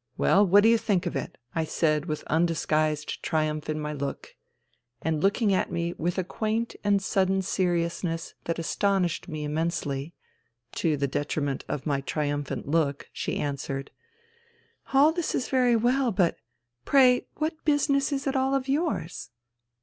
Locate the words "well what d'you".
0.16-0.78